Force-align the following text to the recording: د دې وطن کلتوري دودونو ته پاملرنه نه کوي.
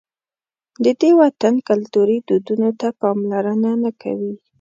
د 0.83 0.85
دې 1.01 1.11
وطن 1.21 1.53
کلتوري 1.69 2.17
دودونو 2.27 2.69
ته 2.79 2.87
پاملرنه 3.01 3.71
نه 3.83 3.91
کوي. 4.01 4.33